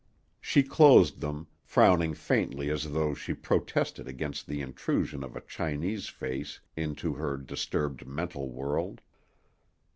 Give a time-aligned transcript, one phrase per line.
[0.39, 6.07] She closed them, frowning faintly as though she protested against the intrusion of a Chinese
[6.09, 9.01] face into her disturbed mental world.